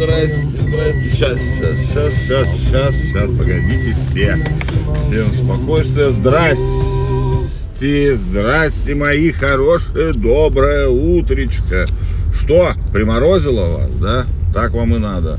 [0.00, 1.10] Здрасте, здрасте.
[1.10, 4.38] Сейчас, сейчас, сейчас, сейчас, сейчас, погодите все.
[5.06, 6.10] Всем спокойствия.
[6.10, 11.86] Здрасте, здрасте, мои хорошие, доброе утречко.
[12.34, 14.26] Что, приморозило вас, да?
[14.54, 15.38] Так вам и надо.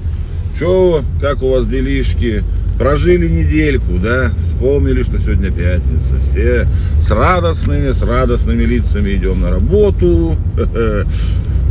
[0.59, 2.43] Че, как у вас делишки?
[2.81, 4.31] Прожили недельку, да?
[4.41, 6.17] Вспомнили, что сегодня пятница.
[6.19, 6.67] Все
[6.99, 10.35] с радостными, с радостными лицами идем на работу.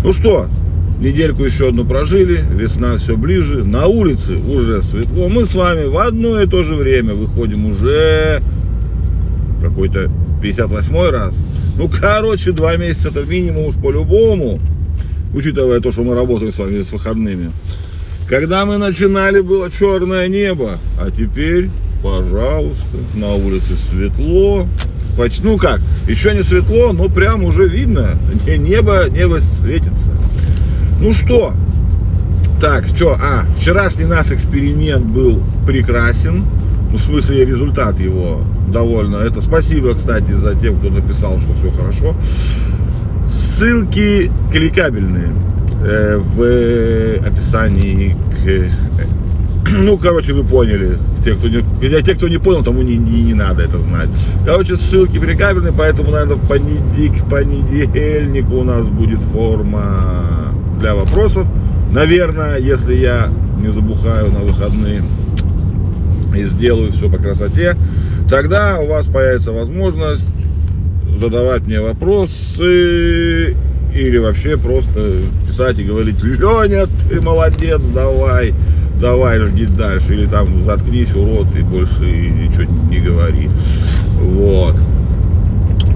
[0.02, 0.47] Ну что,
[1.01, 5.29] Недельку еще одну прожили, весна все ближе, на улице уже светло.
[5.29, 8.41] Мы с вами в одно и то же время выходим уже
[9.61, 11.45] какой-то 58 раз.
[11.77, 14.61] Ну, короче, два месяца это минимум уж по-любому,
[15.35, 17.51] учитывая то, что мы работаем с вами с выходными.
[18.30, 21.69] Когда мы начинали, было черное небо, а теперь,
[22.01, 24.69] пожалуйста, на улице светло.
[25.19, 28.16] Почти, ну как, еще не светло, но прям уже видно,
[28.47, 30.13] небо, небо светится.
[31.01, 31.55] Ну что,
[32.60, 36.45] так, что, а, вчерашний наш эксперимент был прекрасен,
[36.93, 39.16] ну, в смысле, результат его довольно.
[39.16, 42.15] Это спасибо, кстати, за тех, кто написал, что все хорошо.
[43.29, 45.33] Ссылки кликабельные
[45.81, 48.49] в описании к...
[48.49, 48.71] э,
[49.71, 50.99] Ну, короче, вы поняли.
[51.25, 54.09] Те, кто не, для тех, кто не понял, тому не, не, не надо это знать.
[54.47, 61.47] Короче, ссылки кликабельные, поэтому, наверное, в понедельник, к понедельнику у нас будет форма для вопросов.
[61.93, 63.29] Наверное, если я
[63.63, 65.03] не забухаю на выходные
[66.34, 67.77] и сделаю все по красоте,
[68.31, 70.28] тогда у вас появится возможность
[71.17, 73.56] задавать мне вопросы
[73.94, 78.55] или вообще просто писать и говорить, Леня, ты молодец, давай,
[79.00, 83.49] давай, жги дальше, или там заткнись, урод, и больше ничего не говори.
[84.16, 84.77] Вот.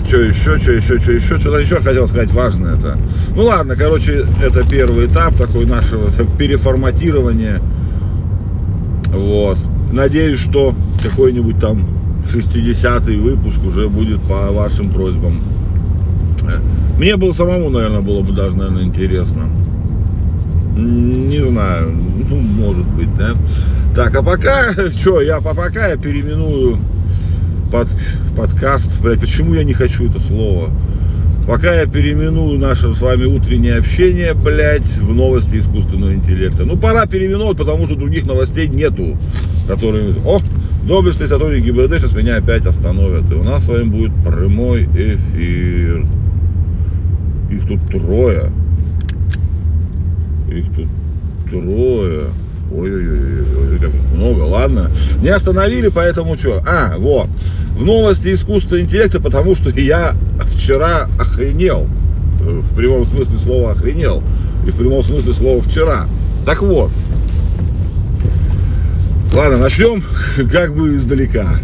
[0.09, 2.99] Что еще, что еще, что еще, что-то еще хотел сказать важное это.
[3.35, 7.63] Ну ладно, короче, это первый этап такой нашего переформатирования.
[9.09, 9.59] Вот.
[9.93, 11.87] Надеюсь, что какой-нибудь там
[12.33, 15.41] 60-й выпуск уже будет по вашим просьбам.
[16.99, 19.49] Мне было самому, наверное, было бы даже, наверное, интересно.
[20.77, 21.93] Не знаю,
[22.29, 23.35] ну, может быть, да.
[23.95, 26.79] Так, а пока, что, я по пока я переименую
[27.71, 27.89] под,
[28.37, 29.01] подкаст.
[29.01, 30.71] Блять, почему я не хочу это слово?
[31.47, 36.65] Пока я переименую наше с вами утреннее общение, блядь, в новости искусственного интеллекта.
[36.65, 39.19] Ну, пора переименовать, потому что других новостей нету,
[39.69, 40.15] которые...
[40.25, 40.41] О,
[40.87, 43.31] доблестный сотрудник ГИБДД сейчас меня опять остановят.
[43.31, 46.07] И у нас с вами будет прямой эфир.
[47.55, 48.51] Их тут трое.
[50.51, 50.87] Их тут
[51.49, 52.23] трое.
[52.73, 54.91] Ой-ой-ой, как много, ладно.
[55.23, 56.63] Не остановили, поэтому что?
[56.67, 57.29] А, вот.
[57.77, 60.15] В новости искусственного интеллекта, потому что я
[60.55, 61.87] вчера охренел.
[62.41, 64.23] В прямом смысле слова охренел.
[64.67, 66.07] И в прямом смысле слова вчера.
[66.45, 66.91] Так вот.
[69.33, 70.03] Ладно, начнем
[70.51, 71.61] как бы издалека.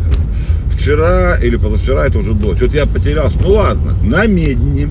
[0.71, 2.57] Вчера или позавчера это уже было.
[2.57, 3.39] Что-то я потерялся.
[3.43, 4.89] Ну ладно, на медне.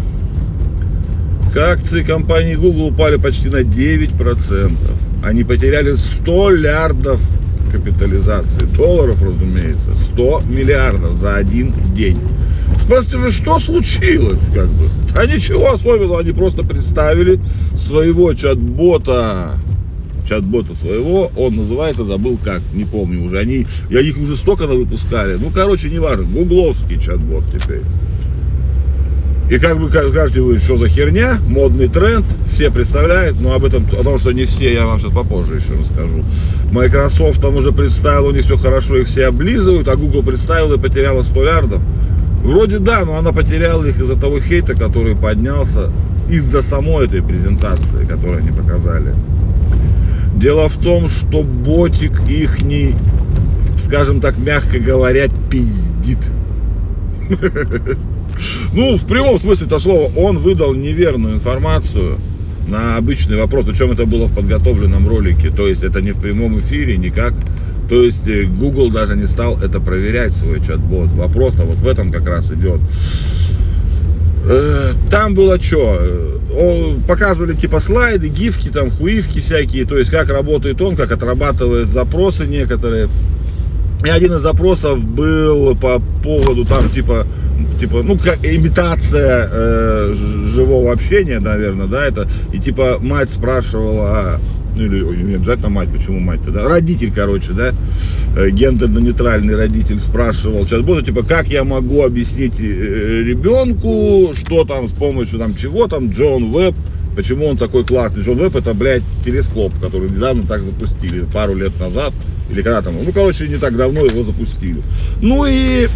[1.58, 4.72] Акции компании Google упали почти на 9%.
[5.24, 7.22] Они потеряли 100 лярдов
[7.72, 8.66] капитализации.
[8.76, 9.96] Долларов, разумеется.
[10.14, 12.18] 100 миллиардов за один день.
[12.82, 14.90] Спросите же, что случилось, как бы?
[15.16, 17.40] А ничего особенного, они просто представили
[17.76, 19.58] своего чат-бота,
[20.28, 25.38] чат-бота своего, он называется, забыл как, не помню уже, они, я их уже столько выпускали,
[25.40, 27.82] ну, короче, не важно, гугловский чат-бот теперь.
[29.50, 33.84] И как бы скажете вы, что за херня, модный тренд, все представляют, но об этом,
[34.00, 36.24] о том, что не все, я вам сейчас попозже еще расскажу.
[36.72, 40.78] Microsoft там уже представил, у них все хорошо, их все облизывают, а Google представил и
[40.78, 41.82] потеряла 100 лярдов.
[42.44, 45.92] Вроде да, но она потеряла их из-за того хейта, который поднялся
[46.30, 49.16] из-за самой этой презентации, которую они показали.
[50.36, 52.94] Дело в том, что ботик ихний,
[53.84, 56.20] скажем так, мягко говоря, пиздит.
[58.74, 62.18] Ну, в прямом смысле этого слова, он выдал неверную информацию
[62.68, 66.60] на обычный вопрос, причем это было в подготовленном ролике, то есть это не в прямом
[66.60, 67.34] эфире, никак.
[67.90, 71.10] То есть э, Google даже не стал это проверять, свой чат-бот.
[71.10, 72.80] Вопрос-то вот в этом как раз идет.
[74.46, 76.00] Э, Там было что?
[77.08, 82.46] Показывали типа слайды, гифки, там хуивки всякие, то есть как работает он, как отрабатывает запросы
[82.46, 83.10] некоторые.
[84.04, 87.28] И один из запросов был по поводу там типа
[87.80, 90.14] типа, ну, как имитация э,
[90.54, 94.40] живого общения, наверное, да, это, и типа мать спрашивала,
[94.76, 97.74] ну или не обязательно мать, почему мать тогда, родитель, короче, да,
[98.38, 104.92] э, гендерно-нейтральный родитель спрашивал чат-бота, типа, как я могу объяснить э, ребенку, что там с
[104.92, 106.76] помощью там чего там, Джон Веб,
[107.16, 108.24] почему он такой классный.
[108.24, 112.14] Джон Веб это, блядь, телескоп, который недавно так запустили, пару лет назад,
[112.52, 114.82] или когда там, ну, короче, не так давно его запустили.
[115.22, 115.88] Ну и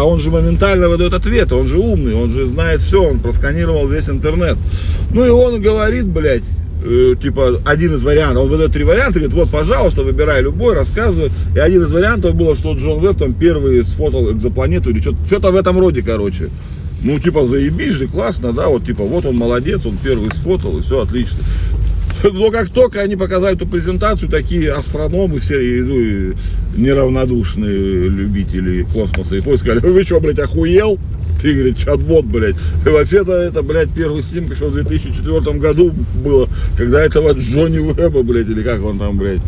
[0.00, 3.86] а он же моментально выдает ответ, он же умный, он же знает все, он просканировал
[3.86, 4.56] весь интернет.
[5.12, 6.42] Ну и он говорит, блядь,
[6.82, 11.30] э, типа, один из вариантов, он выдает три варианта, говорит, вот, пожалуйста, выбирай любой, рассказывай.
[11.54, 15.56] И один из вариантов было, что Джон Веб там первый сфотал экзопланету или что-то в
[15.56, 16.48] этом роде, короче.
[17.02, 20.82] Ну, типа, заебись же, классно, да, вот, типа, вот он молодец, он первый сфотал, и
[20.82, 21.40] все отлично.
[22.32, 26.32] Но как только они показали эту презентацию, такие астрономы все, ну, и
[26.76, 30.98] неравнодушные любители космоса и поиска сказали, вы что, блядь, охуел?
[31.40, 32.56] Ты, говорит, чат-бот, блядь.
[32.84, 38.22] И вообще-то это, блядь, первый снимок еще в 2004 году было, когда этого Джонни Уэба,
[38.22, 39.40] блядь, или как он там, блядь,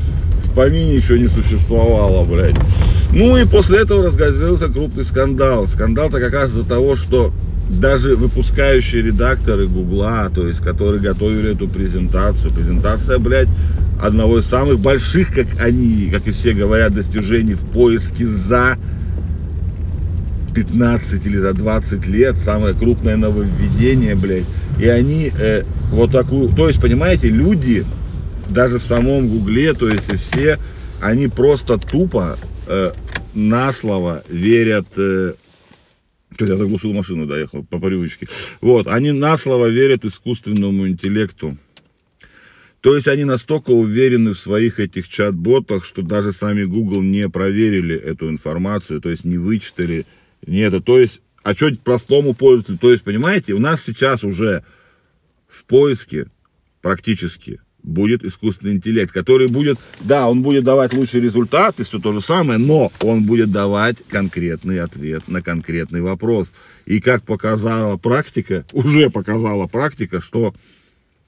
[0.45, 2.57] в помине еще не существовало, блядь.
[3.13, 5.67] Ну и после этого разгорелся крупный скандал.
[5.67, 7.31] Скандал-то как раз из-за того, что
[7.81, 13.49] даже выпускающие редакторы Гугла, то есть, которые готовили эту презентацию, презентация, блядь,
[14.01, 18.77] одного из самых больших, как они, как и все говорят, достижений в поиске за
[20.55, 24.45] 15 или за 20 лет, самое крупное нововведение, блядь.
[24.79, 27.85] И они э, вот такую, то есть, понимаете, люди,
[28.49, 30.59] даже в самом Гугле, то есть и все,
[31.01, 32.37] они просто тупо
[32.67, 32.93] э,
[33.35, 35.35] на слово верят э,
[36.35, 38.29] что я заглушил машину, доехал по привычке.
[38.61, 41.57] Вот, они на слово верят искусственному интеллекту.
[42.81, 47.95] То есть они настолько уверены в своих этих чат-ботах, что даже сами Google не проверили
[47.95, 50.05] эту информацию, то есть не вычитали,
[50.45, 50.81] не это.
[50.81, 52.79] То есть, а что простому пользователю?
[52.79, 54.65] То есть, понимаете, у нас сейчас уже
[55.47, 56.27] в поиске
[56.81, 62.13] практически будет искусственный интеллект, который будет, да, он будет давать лучший результат и все то
[62.13, 66.53] же самое, но он будет давать конкретный ответ на конкретный вопрос.
[66.87, 70.55] И как показала практика, уже показала практика, что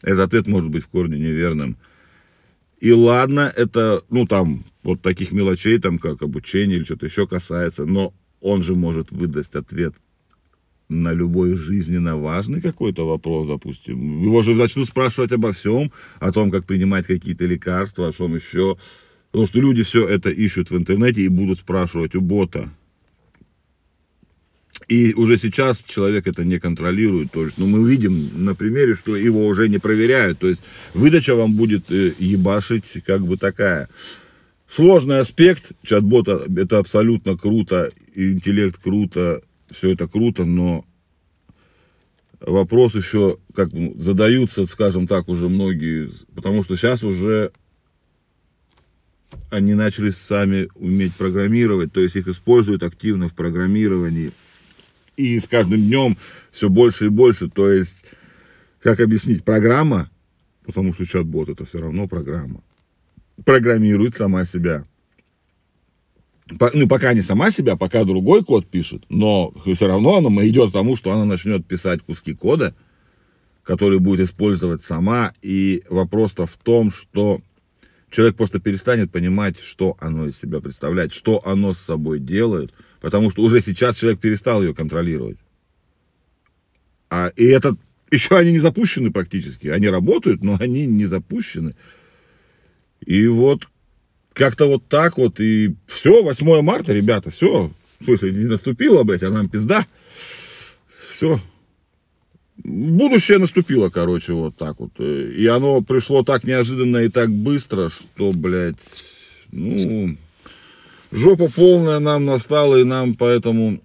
[0.03, 1.77] этот ответ может быть в корне неверным.
[2.81, 7.87] И ладно, это, ну там, вот таких мелочей, там, как обучение или что-то еще касается,
[7.87, 9.95] но он же может выдать ответ
[11.03, 14.23] на любой жизненно важный какой-то вопрос, допустим.
[14.23, 18.77] Его же начнут спрашивать обо всем, о том, как принимать какие-то лекарства, о чем еще.
[19.31, 22.71] Потому что люди все это ищут в интернете и будут спрашивать у бота.
[24.89, 27.33] И уже сейчас человек это не контролирует.
[27.33, 30.39] То есть, ну, мы видим на примере, что его уже не проверяют.
[30.39, 30.63] То есть,
[30.93, 33.89] выдача вам будет э, ебашить как бы такая.
[34.71, 39.41] Сложный аспект чат-бота, это абсолютно круто, интеллект круто,
[39.75, 40.85] все это круто, но
[42.41, 47.53] вопрос еще как задаются, скажем так, уже многие, потому что сейчас уже
[49.51, 54.33] они начали сами уметь программировать, то есть их используют активно в программировании.
[55.17, 56.19] И с каждым днем
[56.51, 57.49] все больше и больше.
[57.49, 58.05] То есть,
[58.81, 60.11] как объяснить, программа,
[60.67, 62.63] потому что чат-бот это все равно программа,
[63.45, 64.87] программирует сама себя
[66.49, 70.73] ну, пока не сама себя, пока другой код пишет, но все равно она идет к
[70.73, 72.75] тому, что она начнет писать куски кода,
[73.63, 75.33] которые будет использовать сама.
[75.41, 77.41] И вопрос-то в том, что
[78.11, 83.31] человек просто перестанет понимать, что оно из себя представляет, что оно с собой делает, потому
[83.31, 85.39] что уже сейчас человек перестал ее контролировать.
[87.09, 87.77] А, и это
[88.11, 89.69] еще они не запущены практически.
[89.69, 91.75] Они работают, но они не запущены.
[93.05, 93.69] И вот
[94.35, 99.23] как-то вот так вот, и все, 8 марта, ребята, все, в смысле, не наступило, блядь,
[99.23, 99.87] а нам пизда,
[101.13, 101.41] все,
[102.59, 108.33] будущее наступило, короче, вот так вот, и оно пришло так неожиданно и так быстро, что,
[108.33, 108.77] блядь,
[109.53, 110.17] ну,
[111.13, 113.81] жопа полная нам настала, и нам поэтому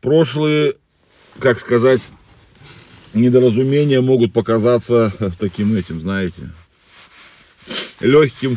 [0.00, 0.74] прошлые,
[1.40, 2.00] как сказать,
[3.14, 6.50] недоразумения могут показаться таким этим, знаете,
[8.00, 8.56] легким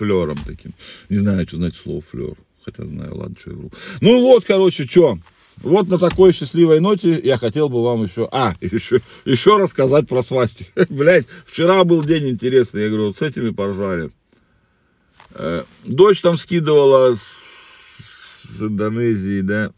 [0.00, 0.72] флером таким.
[1.10, 2.36] Не знаю, что значит слово флер.
[2.64, 3.70] Хотя знаю, ладно, что я вру.
[4.00, 5.18] Ну вот, короче, что.
[5.58, 10.22] Вот на такой счастливой ноте я хотел бы вам еще, а, еще, еще рассказать про
[10.22, 10.68] свастик.
[10.88, 14.10] Блять, вчера был день интересный, я говорю, вот с этими поржали.
[15.34, 17.20] Э, дочь там скидывала с,
[18.56, 19.70] с Индонезии, да,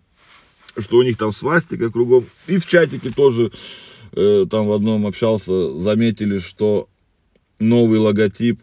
[0.79, 2.27] что у них там свастика кругом.
[2.47, 3.51] И в чатике тоже,
[4.13, 6.89] э, там в одном общался, заметили, что
[7.59, 8.61] новый логотип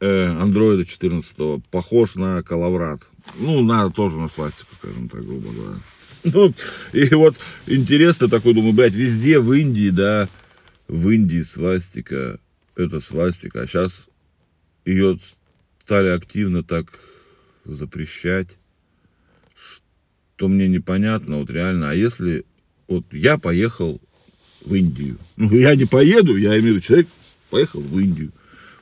[0.00, 3.00] андроида 14 похож на Калаврат.
[3.38, 5.78] Ну, на, тоже на свастику, скажем так, грубо говоря.
[6.24, 6.52] Ну,
[6.92, 7.36] и вот
[7.66, 10.28] интересно такой, думаю, блядь, везде в Индии, да,
[10.88, 12.40] в Индии свастика,
[12.74, 14.08] это свастика, а сейчас
[14.84, 15.18] ее
[15.84, 16.98] стали активно так
[17.64, 18.56] запрещать,
[19.54, 22.44] что мне непонятно, вот реально, а если
[22.88, 24.00] вот я поехал
[24.64, 27.08] в Индию, ну я не поеду, я имею в виду, человек
[27.50, 28.32] поехал в Индию,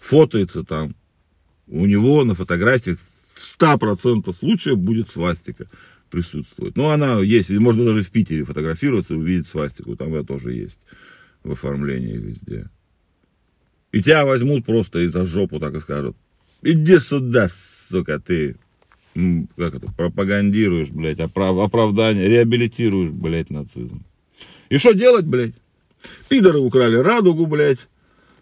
[0.00, 0.94] фотоется там,
[1.68, 2.98] у него на фотографиях
[3.34, 5.66] в 100% случаев будет свастика
[6.10, 6.76] присутствовать.
[6.76, 10.78] Ну, она есть, можно даже в Питере фотографироваться и увидеть свастику, там она тоже есть
[11.42, 12.68] в оформлении везде.
[13.92, 16.16] И тебя возьмут просто и за жопу так и скажут,
[16.62, 17.48] иди сюда,
[17.88, 18.56] сука, ты,
[19.14, 24.04] как это, пропагандируешь, блядь, оправ- оправдание, реабилитируешь, блядь, нацизм.
[24.68, 25.54] И что делать, блядь?
[26.28, 27.78] Пидоры украли радугу, блядь.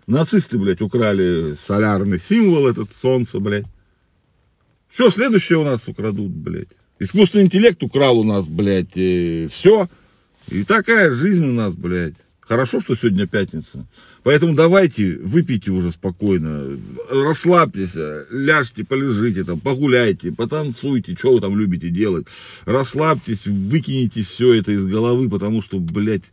[0.06, 3.66] Нацисты, блядь, украли солярный символ, этот солнце, блядь.
[4.88, 6.68] Все, следующее у нас украдут, блядь.
[6.98, 9.88] Искусственный интеллект украл у нас, блядь, все.
[10.48, 12.14] И такая жизнь у нас, блядь.
[12.40, 13.86] Хорошо, что сегодня пятница.
[14.22, 17.96] Поэтому давайте, выпейте уже спокойно, расслабьтесь,
[18.30, 22.26] ляжьте, полежите там, погуляйте, потанцуйте, что вы там любите делать.
[22.66, 26.24] Расслабьтесь, выкинете все это из головы, потому что, блядь,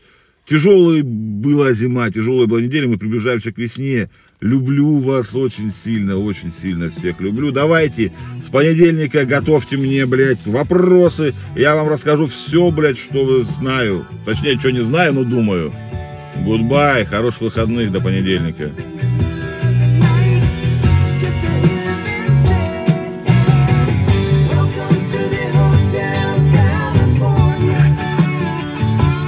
[0.48, 4.10] тяжелая была зима, тяжелая была неделя, мы приближаемся к весне.
[4.39, 7.51] Люблю вас очень сильно, очень сильно всех люблю.
[7.51, 8.12] Давайте
[8.43, 11.36] с понедельника готовьте мне, блядь, вопросы.
[11.55, 14.07] Я вам расскажу все, блядь, что знаю.
[14.25, 15.71] Точнее, что не знаю, но думаю.
[16.43, 18.71] Гудбай, хороших выходных до понедельника.